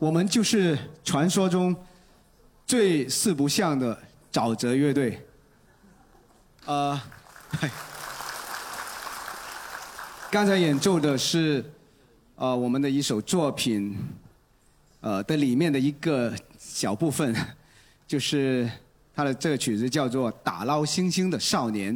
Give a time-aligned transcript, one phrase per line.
[0.00, 1.76] 我们就是传说中
[2.66, 5.22] 最四不像的沼泽乐队。
[6.64, 6.98] 呃，
[10.30, 11.62] 刚才演奏的是
[12.36, 13.94] 呃我们的一首作品，
[15.02, 17.36] 呃的里面的一个小部分，
[18.08, 18.70] 就是
[19.14, 21.94] 他的这个曲子叫做《打捞星星的少年》。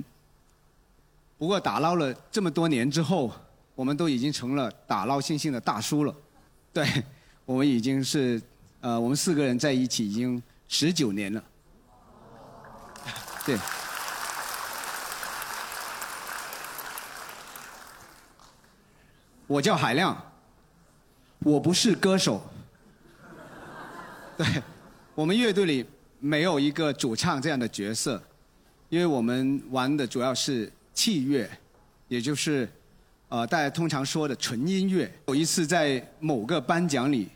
[1.38, 3.32] 不过打捞了这么多年之后，
[3.75, 6.14] 我们都已经成了打捞星星的大叔了。
[6.70, 6.86] 对，
[7.45, 8.41] 我们已经是
[8.81, 11.42] 呃我们四个人在一起已经十九年了。
[13.45, 13.59] 对。
[19.47, 20.17] 我叫海亮，
[21.41, 22.43] 我不是歌手。
[24.38, 24.47] 对，
[25.15, 25.84] 我们乐队里
[26.19, 28.21] 没有一个主唱这样的角色，
[28.88, 31.49] 因为我们玩的主要是器乐，
[32.09, 32.66] 也就是
[33.28, 35.12] 呃大家通常说的纯音乐。
[35.26, 37.28] 有一次在某个颁奖礼，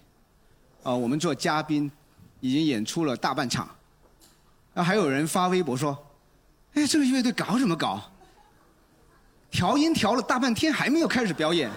[0.83, 1.91] 呃我们做嘉宾，
[2.41, 3.69] 已经演出了大半场，
[4.75, 5.97] 那还有人发微博说
[6.75, 8.03] ：“哎，这个乐队搞什么搞？
[9.51, 11.71] 调音调了大半天还没有开始表演。”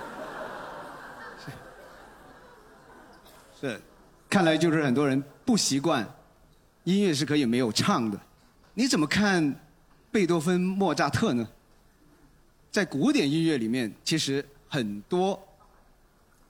[3.60, 3.80] 是，
[4.30, 6.08] 看来就是很多人不习惯，
[6.84, 8.20] 音乐是可以没有唱的。
[8.74, 9.54] 你怎么看
[10.12, 11.48] 贝多芬、莫扎特呢？
[12.72, 15.40] 在古典音乐里面，其实很多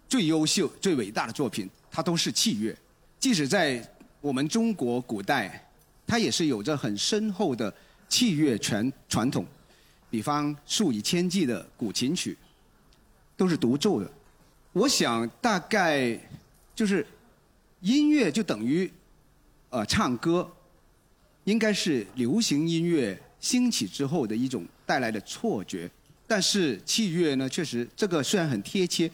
[0.08, 2.76] 最优秀、最伟大的作品，它都是器乐。
[3.20, 3.86] 即使在
[4.22, 5.70] 我们中国古代，
[6.08, 7.72] 它也是有着很深厚的
[8.10, 9.46] 器乐传传统。
[10.10, 12.38] 比方数以千计的古琴曲，
[13.38, 14.12] 都是独奏的。
[14.74, 16.20] 我想大概。
[16.74, 17.06] 就是
[17.82, 18.92] 音乐就等于
[19.70, 20.50] 呃唱歌，
[21.44, 25.92] 应该是流行音乐兴起之后的一种带来的错觉。
[26.26, 29.12] 但是器乐呢，确实这个虽然很贴切，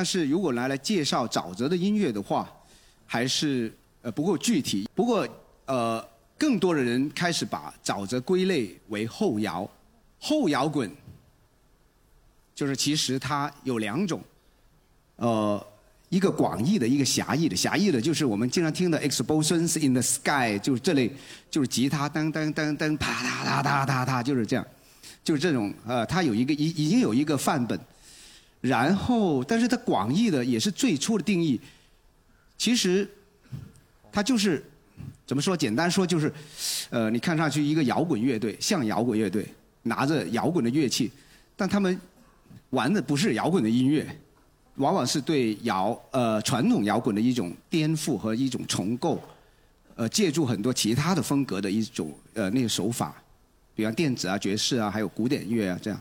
[0.00, 2.50] 但是如果拿来介绍沼泽的音乐的话，
[3.04, 4.88] 还是呃不够具体。
[4.94, 5.28] 不过
[5.66, 6.02] 呃，
[6.38, 9.68] 更多的人开始把沼泽归类为后摇，
[10.18, 10.90] 后摇滚
[12.54, 14.22] 就是其实它有两种，
[15.16, 15.66] 呃。
[16.08, 17.54] 一个广义的，一个狭义的。
[17.54, 21.12] 狭义的就是我们经常听的 “explosions in the sky”，就是这类，
[21.50, 24.66] 就是吉他噔噔噔噔，啪嗒嗒嗒嗒嗒，就是这样，
[25.22, 25.72] 就是这种。
[25.86, 27.78] 呃，它有一个已已经有一个范本，
[28.60, 31.60] 然后，但是它广义的也是最初的定义。
[32.58, 33.08] 其实，
[34.12, 34.62] 它就是
[35.26, 35.56] 怎么说？
[35.56, 36.32] 简单说就是，
[36.90, 39.46] 呃，你看上去一个摇滚乐队，像摇滚乐队，
[39.82, 41.10] 拿着摇滚的乐器，
[41.56, 41.98] 但他们
[42.70, 44.06] 玩的不是摇滚的音乐。
[44.76, 49.22] 往往是对摇呃传统摇滚的一种颠覆和一种重构，
[49.94, 53.14] 呃借助很多其他的风格的一种呃那个手法，
[53.74, 56.00] 比方电子啊、爵士啊，还有古典乐啊这样。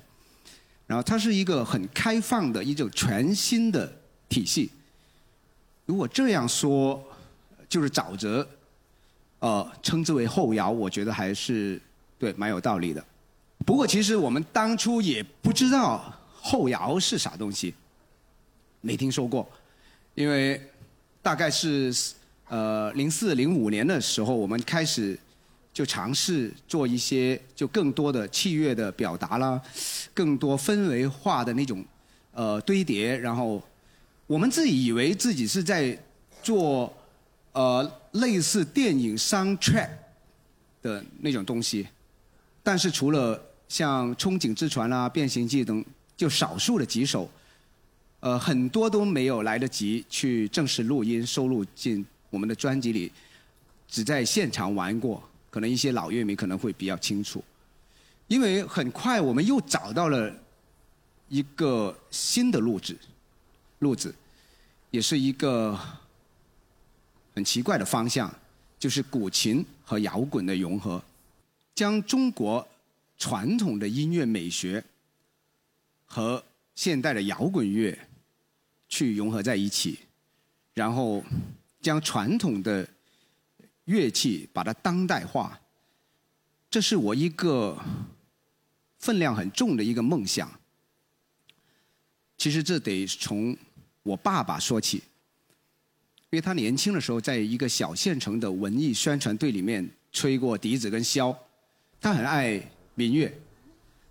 [0.89, 3.93] 然后它是一个很开放的一种全新的
[4.27, 4.71] 体系。
[5.85, 6.99] 如果这样说，
[7.69, 8.47] 就是沼泽，
[9.37, 11.79] 呃称之为后摇，我觉得还是
[12.17, 13.05] 对蛮有道理的。
[13.67, 17.75] 不过其实我们当初也不知道后摇是啥东西。
[18.81, 19.47] 没听说过，
[20.15, 20.59] 因为
[21.21, 21.93] 大概是
[22.47, 25.15] 呃零四零五年的时候，我们开始
[25.73, 29.61] 就尝试做一些就更多的器乐的表达啦，
[30.13, 31.85] 更多氛围化的那种
[32.33, 33.63] 呃堆叠，然后
[34.27, 35.97] 我们自己以为自己是在
[36.41, 36.91] 做
[37.53, 39.89] 呃类似电影 soundtrack
[40.81, 41.87] 的那种东西，
[42.63, 45.85] 但是除了像《憧憬之船》啦、《变形记》等，
[46.17, 47.29] 就少数的几首。
[48.21, 53.09] 呃，很多都没有来得及去正式录音收录进我们的专辑里，
[53.87, 55.23] 只在现场玩过。
[55.49, 57.43] 可能一些老乐迷可能会比较清楚，
[58.27, 60.33] 因为很快我们又找到了
[61.27, 62.97] 一个新的路子，
[63.79, 64.13] 路子，
[64.91, 65.79] 也是一个
[67.33, 68.33] 很奇怪的方向，
[68.77, 71.03] 就是古琴和摇滚的融合，
[71.75, 72.67] 将中国
[73.17, 74.83] 传统的音乐美学
[76.05, 76.43] 和
[76.75, 77.97] 现代的摇滚乐。
[78.91, 79.99] 去融合在一起，
[80.73, 81.23] 然后
[81.79, 82.89] 将传统的
[83.89, 85.59] 乐器把它当代化，
[86.69, 87.75] 这是我一个
[88.99, 90.47] 分量很重的一个梦想。
[92.37, 93.57] 其实这得从
[94.03, 94.97] 我爸爸说起，
[96.29, 101.35] 因为他年轻的时候在一个小县城的文艺宣传队里面吹过笛子跟箫，
[101.99, 102.61] 他很爱
[102.93, 103.33] 民乐，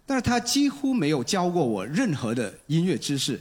[0.05, 3.41] 但是他几乎没有教过我任何的音乐知识。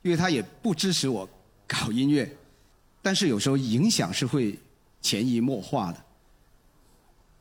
[0.00, 1.28] 因为他也不支持我
[1.66, 2.30] 搞音乐，
[3.00, 4.58] 但是有时候影响是会
[5.04, 6.02] 潜移默化的。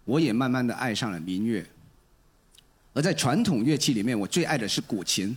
[0.03, 1.65] 我也慢慢的爱上了民乐，
[2.93, 5.35] 而在传统乐器里面，我最爱的是古琴。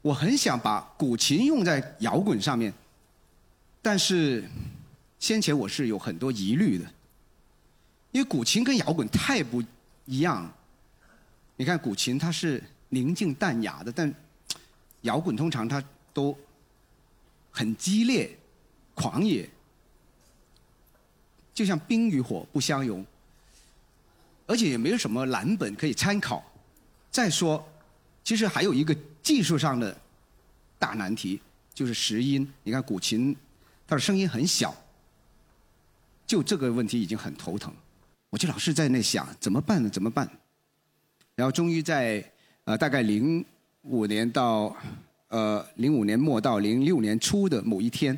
[0.00, 2.72] 我很想把古琴用在摇滚上面，
[3.82, 4.48] 但是
[5.18, 6.84] 先前我是有很多疑虑的，
[8.12, 9.60] 因为古琴跟摇滚太不
[10.04, 10.48] 一样。
[11.56, 14.14] 你看古琴它是宁静淡雅的，但
[15.00, 15.82] 摇滚通常它
[16.14, 16.38] 都
[17.50, 18.38] 很激烈、
[18.94, 19.50] 狂野，
[21.56, 23.04] 就像冰与火不相容，
[24.46, 26.44] 而且也没有什么蓝本可以参考。
[27.10, 27.66] 再说，
[28.22, 28.94] 其实还有一个。
[29.26, 30.00] 技术上的
[30.78, 31.40] 大难题
[31.74, 32.48] 就是拾音。
[32.62, 33.34] 你看古琴，
[33.84, 34.72] 它的声音很小，
[36.24, 37.74] 就这个问题已经很头疼。
[38.30, 39.90] 我就老是在那想怎么办呢？
[39.90, 40.30] 怎么办？
[41.34, 42.24] 然后终于在
[42.66, 43.44] 呃大概零
[43.82, 44.76] 五年到
[45.26, 48.16] 呃零五年末到零六年初的某一天，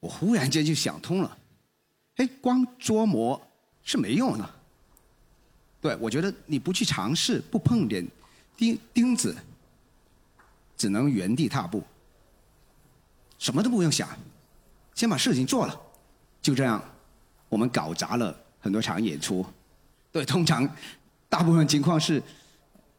[0.00, 1.38] 我忽然间就想通了。
[2.18, 3.40] 哎，光琢磨
[3.82, 4.50] 是没用的。
[5.80, 8.06] 对，我觉得你不去尝试，不碰点
[8.56, 9.36] 钉钉子。
[10.76, 11.82] 只能原地踏步，
[13.36, 14.08] 什么都不用想，
[14.94, 15.80] 先把事情做了，
[16.40, 16.80] 就这样，
[17.48, 19.44] 我们搞砸了很多场演出。
[20.12, 20.68] 对，通常
[21.28, 22.22] 大部分情况是，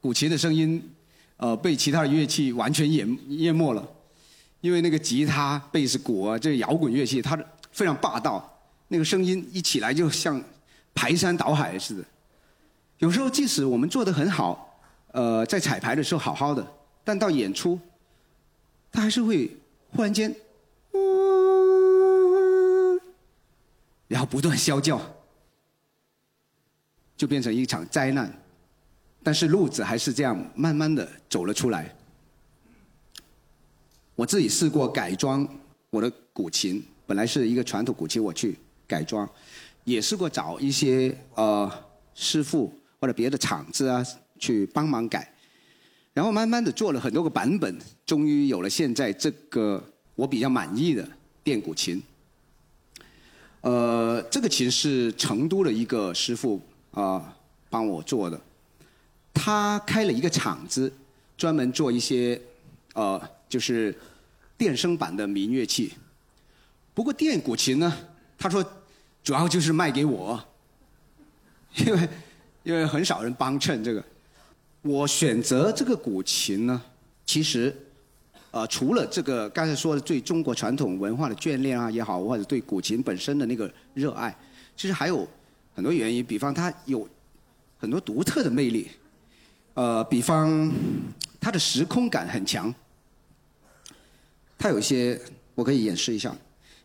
[0.02, 0.94] 古琴的声音，
[1.38, 3.90] 呃，被其他的乐器完全淹淹没了，
[4.60, 7.42] 因为那个吉他、贝斯、鼓啊，这摇滚乐器，它
[7.72, 8.59] 非常霸道，
[8.90, 10.44] 那个声音一起来就像
[10.94, 12.04] 排山倒海似的。
[12.98, 14.82] 有时候即使我们做的很好，
[15.14, 16.76] 呃，在彩排的时候好好的。
[17.06, 17.80] 但到演出，
[18.92, 19.56] 他还是会
[19.92, 20.36] 忽然间，
[24.08, 25.02] 然后不断啸叫，
[27.16, 28.32] 就变成一场灾难。
[29.24, 31.96] 但是路子还是这样慢慢的走了出来。
[34.16, 35.48] 我自己试过改装
[35.90, 38.58] 我的古琴，本来是一个传统古琴，我去
[38.90, 39.30] 改装，
[39.86, 41.72] 也试过找一些呃
[42.16, 44.04] 师傅或者别的厂子啊
[44.40, 45.32] 去帮忙改。
[46.12, 49.82] 然后慢慢的做了很多个版本，终于有了现在这个
[50.16, 51.08] 我比较满意的
[51.44, 52.02] 电古琴。
[53.62, 56.60] 呃，这个琴是成都的一个师傅
[56.92, 57.34] 啊
[57.70, 58.42] 帮我做的，
[59.34, 60.92] 他开了一个厂子，
[61.38, 62.42] 专门做一些
[62.94, 63.96] 呃就是
[64.58, 65.94] 电声版的民乐器。
[66.94, 67.94] 不过电古琴呢，
[68.38, 68.66] 他说
[69.24, 70.44] 主要就是卖给我，
[71.78, 72.10] 因为
[72.64, 74.04] 因为很少人帮衬这个。
[74.82, 76.82] 我选择这个古琴呢，
[77.26, 77.76] 其实，
[78.52, 84.34] 呃，除了这个刚才说的对中国传统文化的眷恋啊也好，或者对古琴本身的那个热爱，
[84.78, 85.28] 其实还有
[85.76, 86.24] 很多原因。
[86.24, 87.06] 比方它有
[87.78, 88.90] 很多独特的魅力，
[89.74, 90.72] 呃，比方
[91.42, 92.74] 它的时空感很强，
[94.58, 95.20] 它有一些
[95.56, 96.34] 我可以演示一下，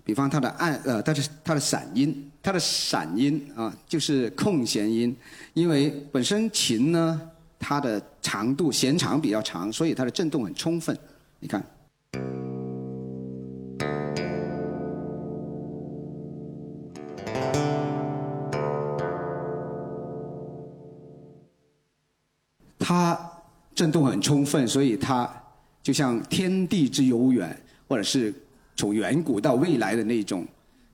[0.04, 5.16] 比方它的按呃，它的它的散音，它的散音啊，就是空弦音，
[5.54, 7.20] 因为本身琴呢。
[7.66, 10.94] 它的长度弦长比较长，所以它的振动很充分。
[11.40, 11.64] 你看，
[22.78, 23.18] 它
[23.75, 25.26] 振动很充分，所以它
[25.82, 27.58] 就像天地之悠远，
[27.88, 28.30] 或者是
[28.76, 30.47] 从远古到未来的那种，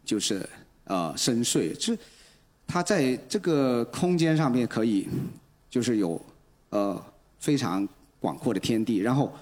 [0.04, 0.48] 就是
[0.84, 1.74] 呃深邃。
[1.74, 1.98] 就是
[2.66, 5.08] 它在这个空间上面可以，
[5.68, 6.20] 就是有。
[6.72, 7.04] 呃，
[7.40, 7.84] 非常
[8.20, 9.32] 广阔的天地，然后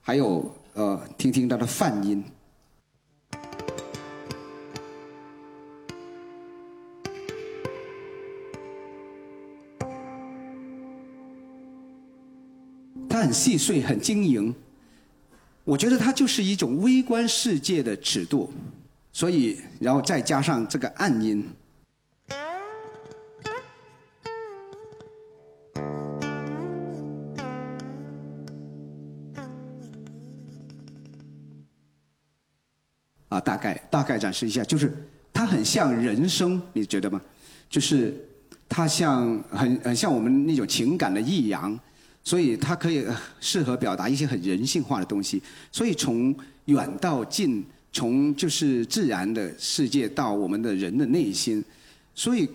[0.00, 2.24] 还有呃，听听它的泛音，
[13.06, 14.54] 它很细碎，很晶莹。
[15.66, 18.52] 我觉得它就是一种微观世界的尺度，
[19.12, 21.44] 所以然后再加上这个暗音。
[33.28, 34.96] 啊，大概大概展示一下，就是
[35.32, 37.20] 它很像人声，你觉得吗？
[37.68, 38.14] 就是
[38.68, 41.76] 它像很很像我们那种情感的抑扬，
[42.26, 43.06] 所以它可以
[43.38, 45.40] 适合表达一些很人性化的东西。
[45.70, 51.64] 所以从远到近，从就是自然的世界到我们的人的内心，
[52.16, 52.48] 所以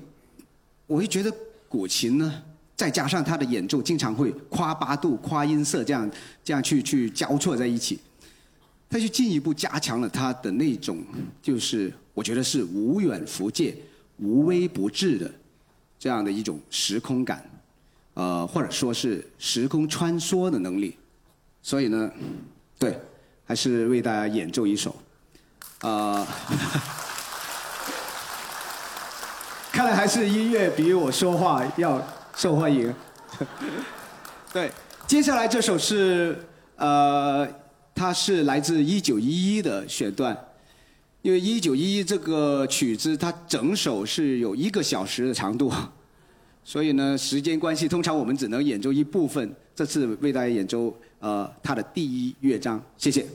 [0.87, 1.33] 我会觉得
[1.69, 2.43] 古琴呢，
[2.75, 6.11] 再加上它的演奏经常会夸八度、夸音色，这样
[6.43, 7.97] 这样去去交错在一起。
[8.89, 11.01] 他就进一步加强了他的那种，
[11.41, 13.73] 就是我觉得是无远弗届、
[14.17, 15.31] 无微不至的
[15.97, 17.41] 这样的一种时空感，
[18.13, 20.97] 呃，或者说是时空穿梭的能力。
[21.61, 22.11] 所以呢，
[22.79, 22.99] 对，
[23.45, 24.95] 还是为大家演奏一首，
[25.81, 26.25] 啊，
[29.71, 32.01] 看来还是音乐比我说话要
[32.35, 32.93] 受欢迎。
[34.53, 34.71] 对，
[35.07, 36.47] 接下来这首是。
[36.77, 37.47] 呃，
[37.93, 40.35] 它是来自一九一一的选段，
[41.21, 45.71] 因为一九一一这个曲子它整首是有一个小时的长度，
[46.63, 49.53] 所以呢时间关系，通常我们只能演奏一部分。
[49.73, 53.25] 这次为大家演奏呃他的第一乐章，谢谢。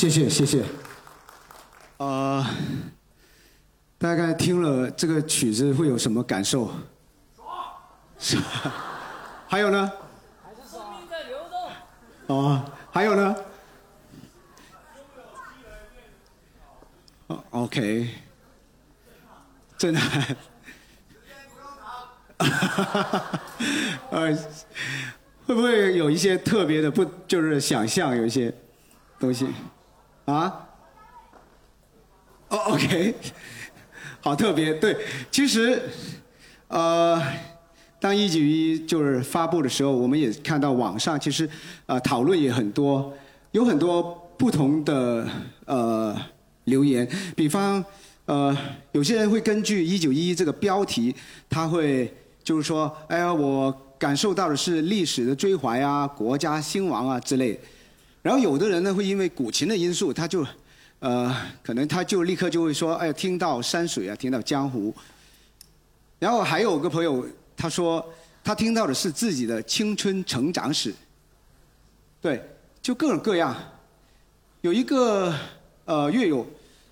[0.00, 0.64] 谢谢谢谢。
[1.98, 2.42] 呃，
[3.98, 6.72] 大概听了这个曲子会有什么感受？
[8.18, 8.42] 是吧？
[9.46, 9.92] 还有呢？
[10.42, 12.34] 还是生命在流动。
[12.34, 13.36] 哦，还有呢
[17.50, 18.08] ？，OK，
[19.76, 20.00] 真的。
[24.08, 24.34] 呃，
[25.44, 28.50] 会不会有一些特别的不，就是想象有一些
[29.18, 29.46] 东西
[30.32, 30.68] 啊？
[32.48, 33.14] 哦，OK，
[34.20, 34.74] 好特别。
[34.74, 34.96] 对，
[35.30, 35.82] 其实
[36.68, 37.20] 呃，
[38.00, 41.48] 当一九一就是发布的时候，我们也看到网上其实
[41.86, 43.12] 呃讨论也很多，
[43.52, 44.02] 有很多
[44.36, 45.26] 不同的
[45.66, 46.16] 呃
[46.64, 47.84] 留言，比方
[48.26, 48.56] 呃
[48.92, 51.14] 有些人会根据一九一这个标题，
[51.48, 52.12] 他会。
[52.42, 57.60] 就是说，哎呀，我感受到的是历史的追怀啊，国家兴亡啊之类。
[58.22, 60.46] 然后有的人呢，会因为古琴的因素，他就，
[60.98, 64.94] 呃，可能他就立刻就会说，哎，听到山水啊，听到江湖。
[66.18, 68.04] 然后还有个朋友，他说
[68.44, 70.94] 他听到的是自己的青春成长史。
[72.20, 72.42] 对，
[72.82, 73.56] 就各种各样。
[74.60, 75.34] 有一个
[75.84, 76.46] 呃乐友，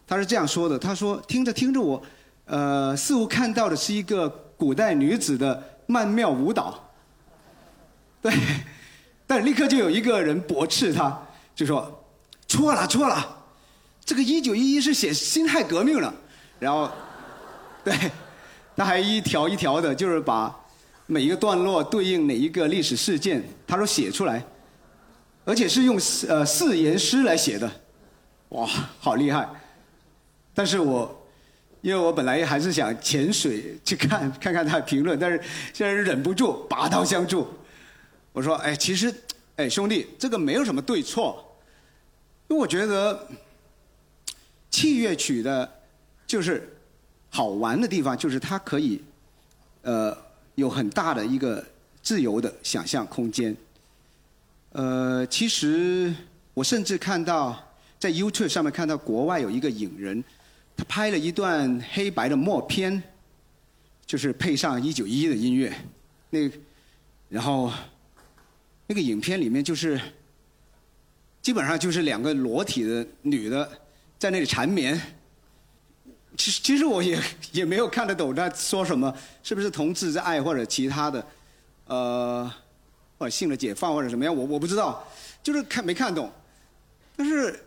[0.06, 2.02] 他是这样说的，他说听着听着我，
[2.46, 4.44] 呃，似乎看到的是一个。
[4.58, 6.90] 古代女子的曼妙舞蹈，
[8.20, 8.32] 对，
[9.28, 11.16] 但立刻就有一个人驳斥他，
[11.54, 12.04] 就说
[12.48, 13.44] 错了错了，
[14.04, 16.12] 这个一九一一是写辛亥革命了，
[16.58, 16.90] 然后，
[17.84, 17.94] 对，
[18.74, 20.58] 他还一条一条的，就是把
[21.06, 24.42] 每一个段落对应哪一个历史事件，他说写出来，
[25.44, 27.70] 而且是用呃四言诗来写的，
[28.48, 28.66] 哇，
[28.98, 29.48] 好厉害，
[30.54, 31.14] 但是我。
[31.80, 35.40] 因为我本来还是想潜水去看看看他的评论，但是
[35.72, 37.46] 现在忍不住拔刀相助。
[38.32, 39.14] 我说：“哎，其实，
[39.56, 41.56] 哎，兄弟，这个没有什么对错。
[42.48, 43.28] 因为我觉得，
[44.70, 45.70] 器乐曲的，
[46.26, 46.76] 就是
[47.30, 49.02] 好玩的地方，就是它可以，
[49.82, 50.16] 呃，
[50.54, 51.64] 有很大的一个
[52.02, 53.56] 自由的想象空间。
[54.72, 56.14] 呃，其实
[56.54, 57.58] 我甚至看到
[57.98, 60.22] 在 YouTube 上面看到国外有一个影人。”
[60.78, 63.02] 他拍了一段黑白的默片，
[64.06, 65.74] 就是配上一九一一的音乐，
[66.30, 66.48] 那，
[67.28, 67.72] 然后，
[68.88, 70.00] 那个影片里面就是，
[71.40, 73.70] 基本上就是两个裸体的女的
[74.18, 75.00] 在那里缠绵。
[76.36, 77.22] 其实其实我也
[77.52, 81.26] 也没有看得懂他说什么，是不是同志之爱或者其他的，
[81.86, 82.52] 呃，
[83.16, 85.06] 或者性的解放或者怎么样，我我不知道，
[85.40, 86.28] 就是看没看懂，
[87.16, 87.64] 但是。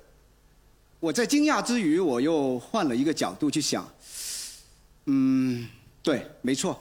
[1.01, 3.91] 我在惊讶之余，我又换了一个角度去想，
[5.07, 5.67] 嗯，
[6.03, 6.79] 对，没错，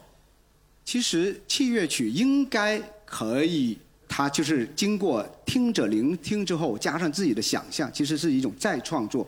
[0.84, 3.78] 其实器乐曲应该可以，
[4.12, 9.24] 他就是经过听者聆听之后，加上自己的想象，其实是一种再创作，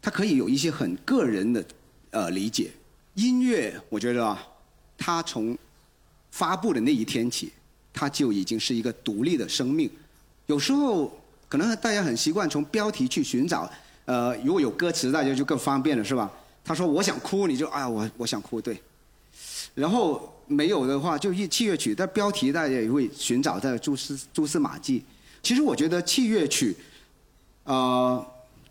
[0.00, 1.62] 它可以有一些很个人的
[2.10, 2.70] 呃理解。
[3.12, 4.42] 音乐，我觉得啊，
[4.96, 5.56] 它从
[6.30, 7.52] 发布的那一天起，
[7.92, 9.90] 它就已经是一个独立的生命。
[10.46, 11.14] 有时候
[11.46, 13.70] 可能大家很习惯从标题去寻找。
[14.06, 16.32] 呃，如果有歌词，大家就更方便了，是吧？
[16.64, 18.80] 他说我想哭，你就哎呀，我我想哭，对。
[19.74, 25.02] 然后没有的话，就一器乐曲，但标题大家也会寻找在蛛丝蛛丝马迹。
[25.42, 26.76] 其实我觉得器乐曲，
[27.64, 28.24] 呃，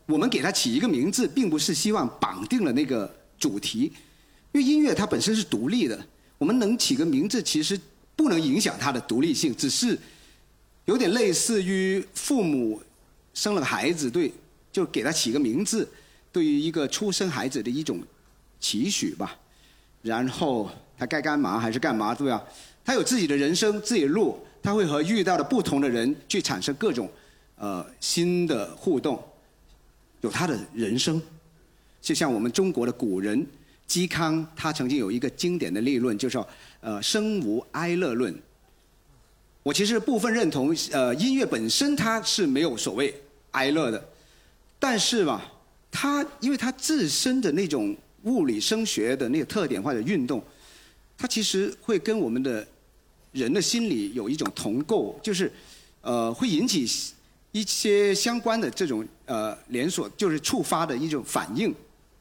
[0.05, 3.91] 我们给它起一个名字，并不是希望绑定了那个主题，
[4.51, 6.05] 因为音乐它本身是独立的，
[6.37, 7.79] 我们能起个名字，其实
[8.15, 9.97] 不能影响它的独立性，只是
[10.85, 12.81] 有点类似于父母
[13.33, 14.31] 生了个孩子，对。
[14.73, 15.87] 就给他起个名字，
[16.31, 18.01] 对于一个出生孩子的一种
[18.59, 19.37] 期许吧。
[20.01, 20.67] 然后
[21.05, 22.43] 该干嘛还是干嘛，对吧？
[22.85, 27.09] 他有自己的人生，自己的路，他会和遇到的不同的人去产生各种
[27.55, 29.23] 呃新的互动，
[30.21, 31.21] 有他的人生。
[32.01, 33.45] 就像我们中国的古人
[33.87, 36.45] 嵇康，他曾经有一个经典的立论，就说
[36.81, 38.37] 呃生无哀乐论。
[39.63, 43.13] 我其实部分认同，呃音乐本身它是没有所谓
[43.51, 44.09] 哀乐的。
[44.77, 45.49] 但是吧，
[45.89, 50.43] 它因为它自身的那种物理声学的那个特点或者运动，
[51.17, 52.65] 它其实会跟我们的
[53.31, 55.51] 人的心理有一种同构，就是
[56.01, 56.87] 呃会引起
[57.51, 61.73] 一些相关的这种呃连锁，就是触发的一种反应。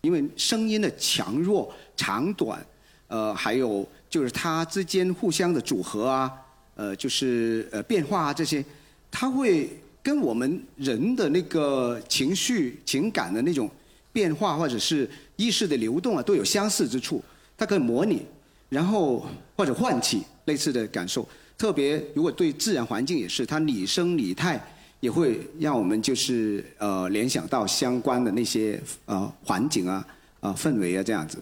[0.02, 2.64] 因为声音的强弱、长短，
[3.09, 6.33] 呃，还有就是它之间互相的组合啊，
[6.74, 8.64] 呃，就是呃变化啊这些，
[9.11, 9.68] 它会。
[10.05, 13.70] 跟我们人的那个情绪、情感的那种
[14.12, 17.22] 变化，或者是意识的流动啊，都有相似之处。
[17.57, 18.26] 它可以模拟，
[18.72, 21.28] 然后或者唤起类似的感受。
[21.58, 24.58] 特别如果对自然环境也是，它拟声拟态
[25.00, 30.06] 也会让我们就是呃联想到相关的那些呃环境啊、
[30.40, 31.37] 啊氛围啊这样子。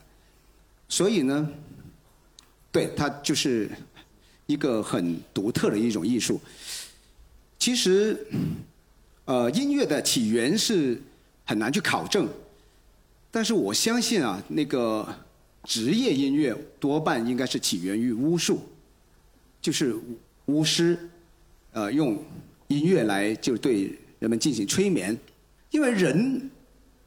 [0.89, 1.49] 所以呢，
[2.73, 3.71] 对它就是
[4.47, 6.41] 一个很独特的一种艺术。
[7.61, 8.27] 其实，
[9.25, 11.01] 呃，音乐的起源是
[11.45, 12.29] 很难去考证，
[13.31, 15.07] 但是我相信啊，那个
[15.65, 18.61] 职业音乐多半应该是起源于巫术，
[19.61, 19.95] 就是
[20.47, 20.99] 巫师，
[21.73, 22.23] 呃，用
[22.69, 25.17] 音乐来就对人们进行催眠，
[25.71, 26.51] 因为人。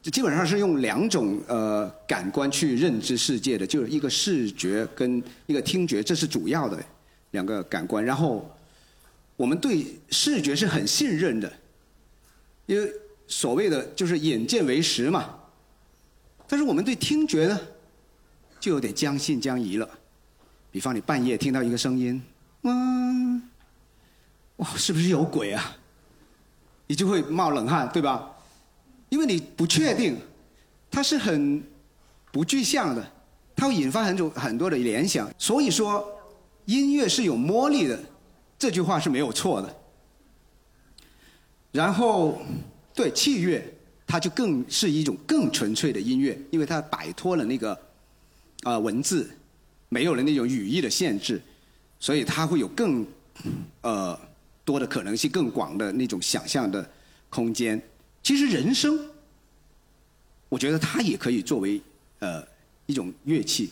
[0.04, 6.78] 就基本上是用两种呃感官去认知世界的，就是一个视觉跟一个听觉，这是主要的
[7.30, 8.04] 两个感官。
[8.04, 8.54] 然后
[9.34, 11.50] 我们对视觉是很信任的，
[12.66, 12.92] 因为
[13.26, 15.34] 所谓的就是眼见为实嘛。
[16.46, 17.58] 但是我们对听觉呢，
[18.64, 19.86] 就有点将信将疑了。
[20.70, 22.22] 比方你半夜听到一个声音，
[22.62, 22.72] 哇，
[24.56, 25.76] 哇，是不是有鬼啊？
[26.86, 28.26] 你就会冒冷汗，对吧？
[29.10, 30.16] 因为你不确定，
[30.90, 31.62] 它是很
[32.32, 33.06] 不具象的，
[33.54, 35.30] 它会引发很多很多的联想。
[35.38, 36.02] 所以说，
[36.64, 38.02] 音乐是有魔力的，
[38.58, 39.76] 这句话是没有错的。
[41.70, 42.40] 然后，
[42.94, 43.62] 对器乐，
[44.06, 47.78] 它就更是一种更纯粹的音乐，因为它摆脱了那个
[48.64, 49.30] 啊文字，
[49.88, 51.40] 没有了那种语义的限制，
[52.00, 53.06] 所以它会有更
[53.82, 54.18] 呃
[54.64, 56.90] 多的可能性，更广的那种想象的
[57.30, 57.80] 空间。
[58.22, 58.98] 其实人声，
[60.48, 61.80] 我觉得它也可以作为
[62.18, 62.42] 呃
[62.86, 63.70] 一种乐器，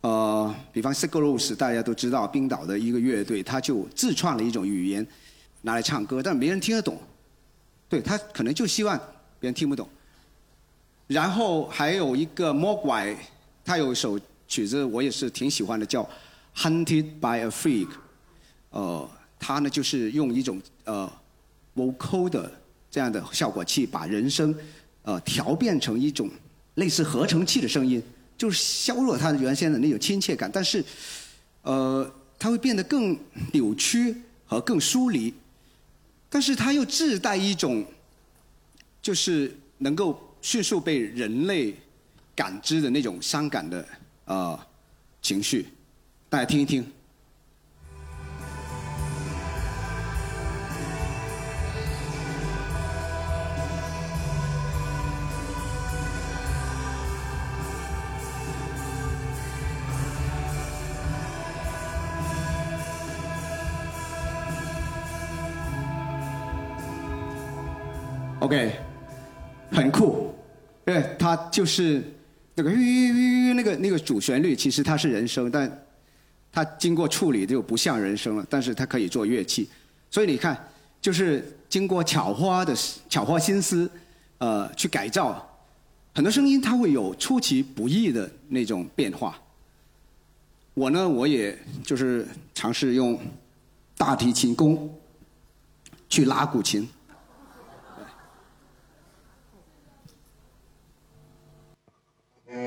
[0.00, 5.04] 呃，比方 s i g a r o s 大家都知道，冰岛的一个乐队，他就自创了一种语言
[5.62, 7.00] 拿来唱歌，但没人听得懂，
[7.88, 8.96] 对他可能就希望
[9.40, 9.88] 别人听不懂。
[11.06, 13.16] 然后还有一个 Mogwai，
[13.64, 16.08] 他有一首曲子我也是挺喜欢的，叫
[16.56, 17.88] Hunted by a Freak，
[18.70, 21.10] 呃，他呢就是用一种呃
[21.74, 22.60] vocal 的。
[22.90, 24.54] 这样的效果器把人声，
[25.02, 26.30] 呃，调变成一种
[26.76, 28.00] 类似合成器的声音，
[28.38, 30.84] 就是削弱它原先的那种亲切感，但是，
[31.62, 33.18] 呃，它会变得更
[33.52, 34.14] 扭曲
[34.46, 35.34] 和更疏离，
[36.30, 37.84] 但是它又自带一种，
[39.02, 41.74] 就是能够迅速被人类
[42.34, 43.86] 感知的那种伤感的
[44.24, 44.58] 呃
[45.22, 45.68] 情绪，
[46.28, 46.84] 大家听一听。
[68.40, 68.78] OK，
[69.72, 70.34] 很酷，
[70.84, 72.04] 对，它就是
[72.54, 75.86] 那个吁那个那个主旋律，其实它是人声，但
[76.52, 79.68] 它经过处理就不像人声了，但是它可以做乐器，
[80.10, 80.56] 所以你看，
[81.00, 82.72] 就是经过巧花的
[83.08, 83.90] 巧花心思，
[84.38, 85.44] 呃，去改造
[86.14, 89.36] 很多声音，它会有出其不意的那种变化。
[90.74, 93.18] 我呢，我也就是尝试用
[93.96, 94.92] 大提琴弓
[96.08, 96.88] 去拉古琴。
[102.54, 102.60] 对，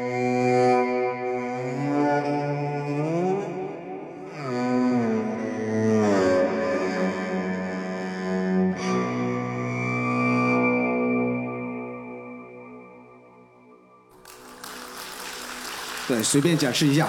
[16.21, 17.07] 随便展示一下。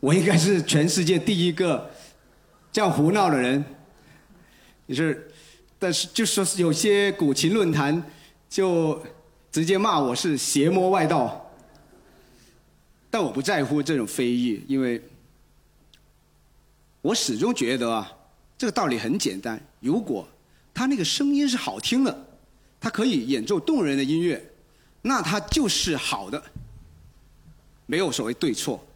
[0.00, 1.90] 我应该是全世界第一个
[2.70, 3.64] 这样胡闹的人。
[4.84, 5.32] 也是，
[5.78, 8.02] 但是就说有些古琴论坛
[8.50, 9.02] 就。
[9.52, 11.50] 直接骂我是邪魔外道，
[13.10, 15.02] 但我不在乎这种非议，因为
[17.02, 18.12] 我始终觉得啊，
[18.56, 19.60] 这个道理很简单。
[19.80, 20.28] 如果
[20.72, 22.26] 他那个声音是好听的，
[22.80, 24.52] 他可以演奏动人的音乐，
[25.02, 26.40] 那他就是好的，
[27.86, 28.86] 没有所谓对错。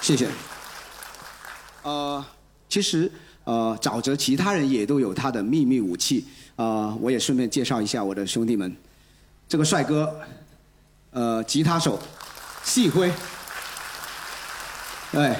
[0.00, 0.28] 谢谢。
[1.82, 2.24] 呃，
[2.68, 3.10] 其实。
[3.46, 6.24] 呃，沼泽其他人也都有他的秘密武器，
[6.56, 8.76] 啊，我也顺便介绍一下我的兄弟们，
[9.48, 10.12] 这个帅哥，
[11.12, 11.96] 呃，吉他手，
[12.64, 13.08] 细辉，
[15.12, 15.32] 对，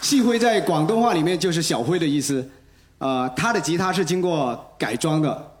[0.00, 2.50] 细辉在广东话里面就是小辉的意思，
[2.98, 5.52] 呃，他的吉他是经过改装的，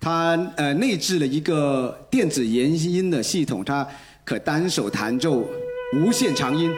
[0.00, 3.86] 他呃内置了一个电子延音的系统，它
[4.24, 5.48] 可单手弹奏
[5.94, 6.74] 无限长音，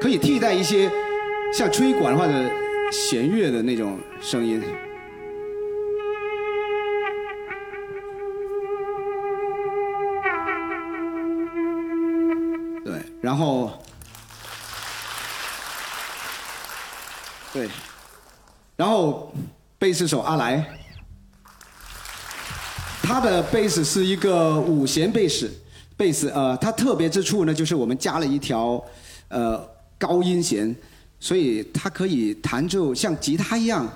[0.00, 0.90] 可以替代一些。
[1.56, 2.32] 像吹管或者
[2.90, 4.60] 弦乐的那种声音，
[12.84, 13.70] 对，然后
[17.52, 17.68] 对，
[18.74, 19.32] 然后
[19.78, 20.76] 贝斯手阿来，
[23.00, 25.48] 他的贝斯是一个五弦贝斯，
[25.96, 28.84] 贝斯呃，它特别之处呢，就是我们加了一条
[29.28, 29.64] 呃
[29.96, 30.74] 高音弦，
[31.24, 33.90] 所以他可以弹奏像吉他一样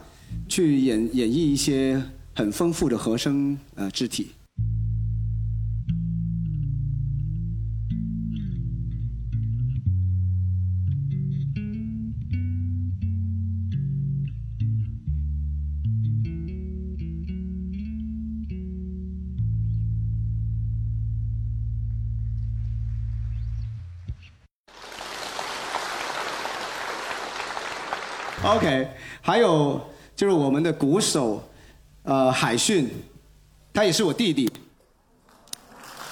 [0.49, 2.03] 去演演绎一些
[2.35, 4.31] 很丰富的和声呃肢体。
[28.49, 28.89] OK，
[29.21, 29.79] 还有
[30.17, 31.47] 就是我们的鼓手，
[32.03, 32.89] 呃，海迅，
[33.75, 34.51] 他也是我弟弟。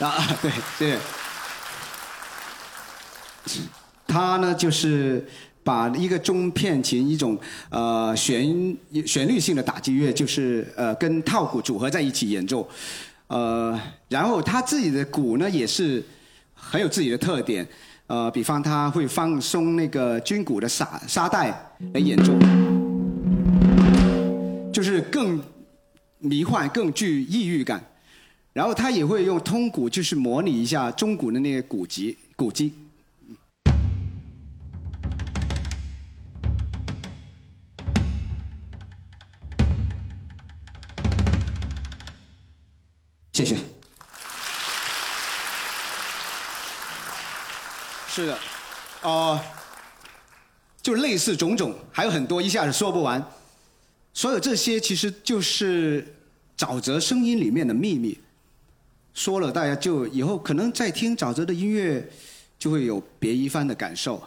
[0.00, 0.98] 啊， 对，谢谢。
[4.06, 5.26] 他呢，就是
[5.64, 7.38] 把一个中片琴一种
[7.70, 8.76] 呃旋
[9.06, 12.68] 旋律性的打击乐，就是呃跟套鼓组合在一起演奏，
[13.28, 16.04] 呃，然后他自己的鼓呢也是
[16.54, 17.66] 很有自己的特点。
[18.06, 21.48] 呃，比方他会放松那个军鼓的沙沙袋
[21.92, 22.32] 来演奏，
[24.72, 25.42] 就是更
[26.18, 27.84] 迷幻、更具抑郁感。
[28.52, 32.72] 然后他也会用通鼓，就是模拟一下中鼓的那个鼓级、鼓机。
[48.16, 48.38] 是的，
[49.02, 49.38] 哦，
[50.80, 53.22] 就类似种种，还有很多，一下子说不完。
[54.14, 56.16] 所有这些其实就是
[56.56, 58.18] 沼泽声音里面的秘密。
[59.12, 62.10] 说了，大家就以后可能在听沼泽的音乐，
[62.58, 64.26] 就会有别一番的感受。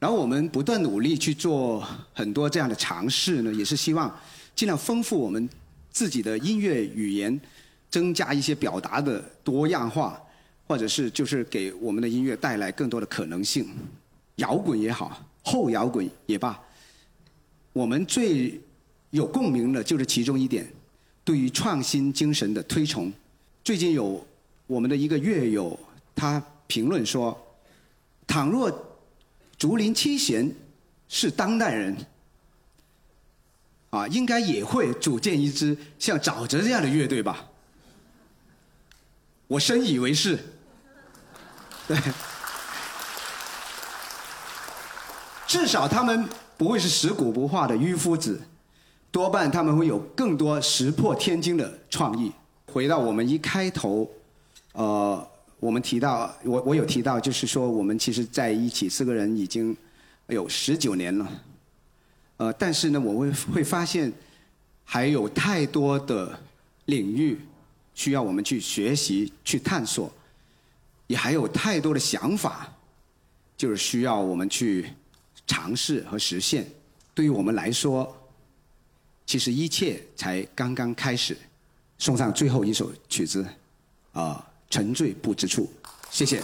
[0.00, 4.12] 然后我们不断努力去做很多这样的尝试呢，也是希望
[4.56, 5.48] 尽量丰富我们
[5.88, 7.40] 自己的音乐语言，
[7.88, 10.20] 增加一些表达的多样化。
[10.66, 13.68] 或者是就是给我们的音乐带来更多的可能性，
[14.36, 16.58] 摇滚也好，后摇滚也罢，
[17.74, 18.58] 我们最
[19.10, 20.66] 有共鸣的就是其中一点，
[21.22, 23.12] 对于创新精神的推崇。
[23.62, 24.26] 最近有
[24.66, 25.78] 我们的一个乐友，
[26.14, 27.38] 他评论说，
[28.26, 28.96] 倘若
[29.58, 30.50] 竹林七贤
[31.10, 31.94] 是当代人，
[33.90, 37.50] 啊，应该也会组建一支像沼泽这样的乐队吧。
[39.46, 40.38] 我深以为是。
[41.86, 41.96] 对，
[45.46, 46.26] 至少他们
[46.56, 48.40] 不会是食古不化的迂夫子，
[49.10, 52.32] 多半他们会有更多石破天惊的创意。
[52.72, 54.10] 回到我们一开头，
[54.72, 55.28] 呃，
[55.60, 59.76] 我们提到我我有提到，就是说我们其实在一起四个人已经
[60.28, 61.28] 有十九年了，
[62.38, 64.12] 呃，但是呢，我会会发现
[64.84, 66.36] 还有太多的
[66.86, 67.38] 领域
[67.94, 70.10] 需要我们去学习去探索。
[71.06, 72.72] 也还有太多的想法，
[73.56, 74.90] 就是需要我们去
[75.46, 76.66] 尝试和实现。
[77.14, 78.16] 对于我们来说，
[79.26, 81.36] 其实一切才刚刚开始。
[81.96, 83.46] 送上最后一首曲子，
[84.12, 85.72] 啊，沉醉不知处。
[86.10, 86.42] 谢谢。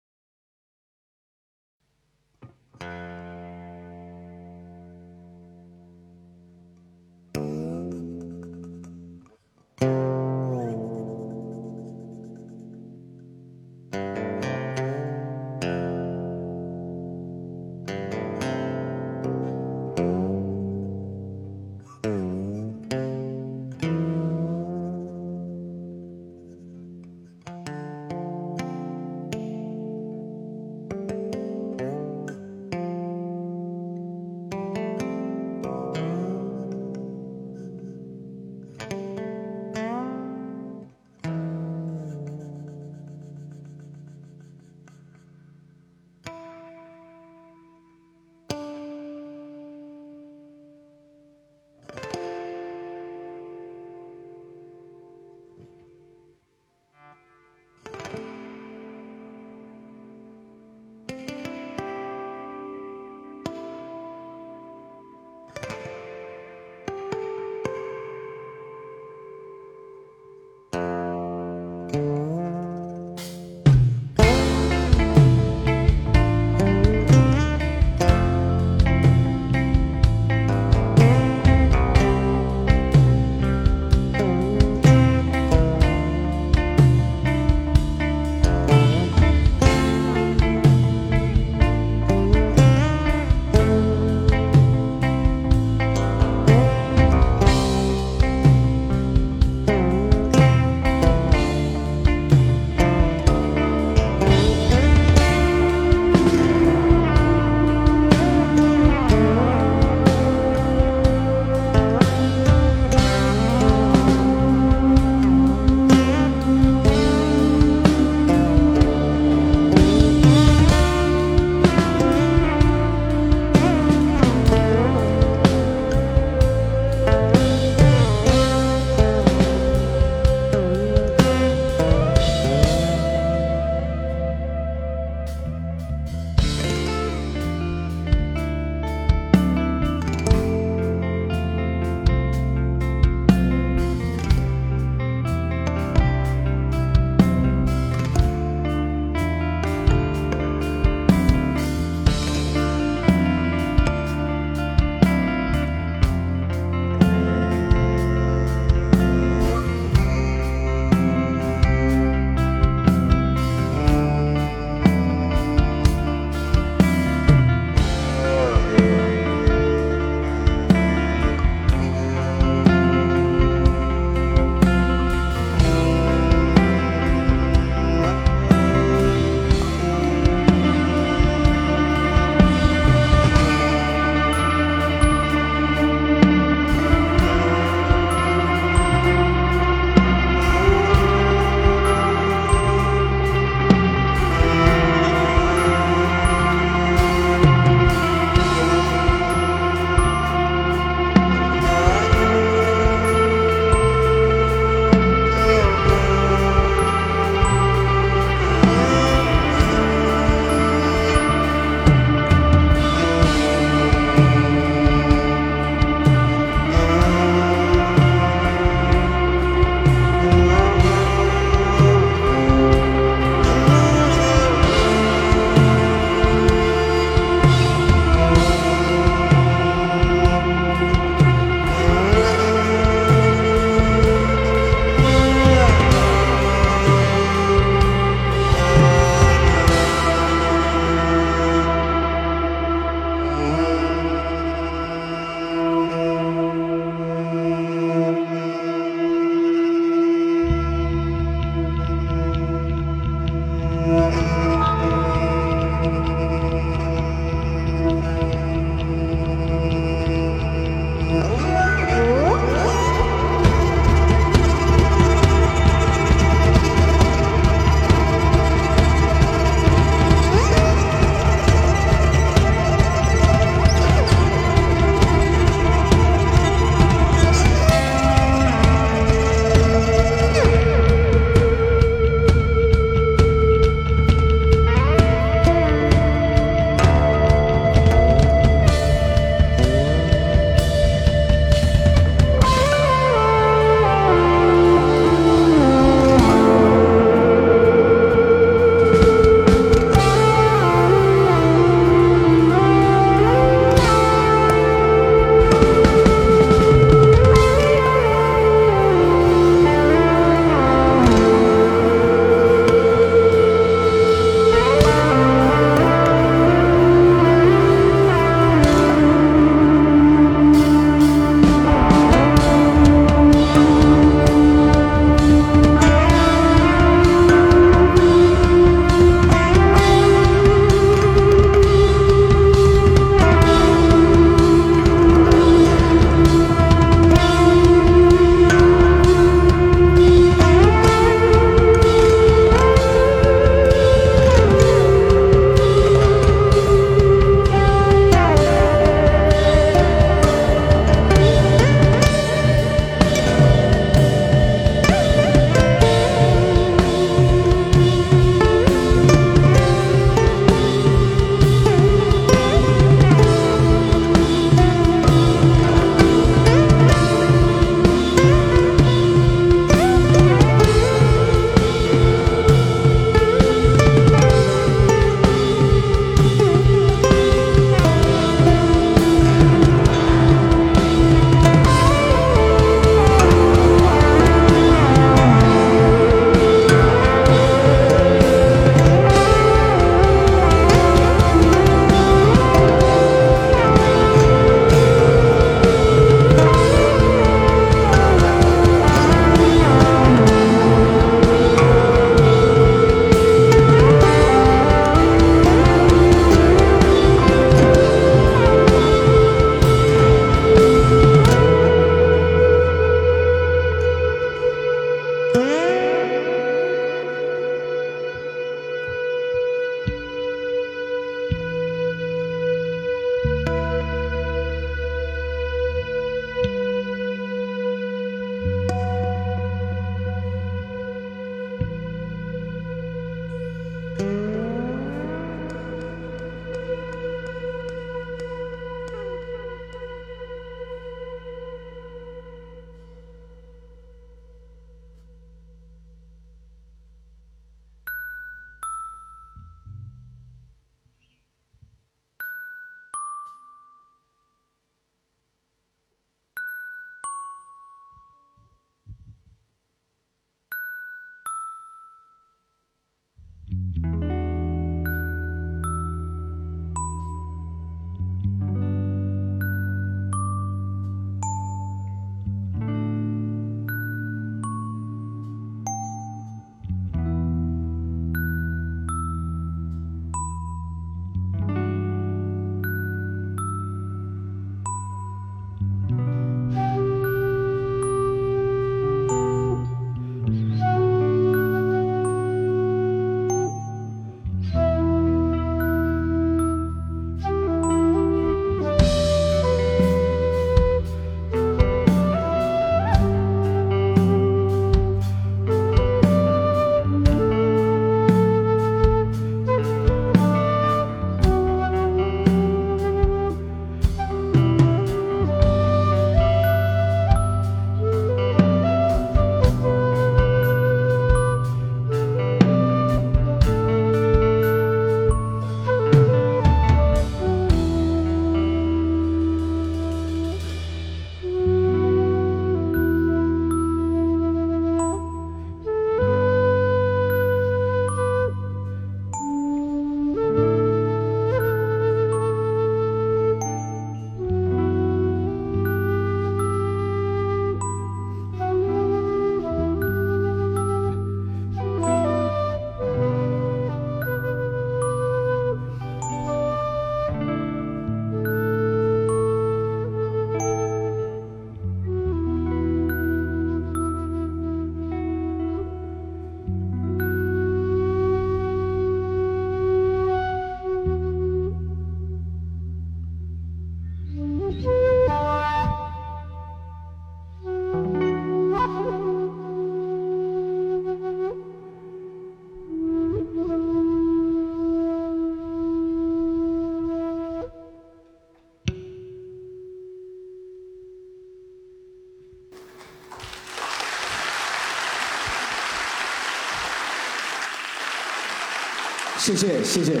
[599.24, 600.00] 谢谢谢谢。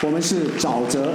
[0.00, 1.14] 我们是沼泽。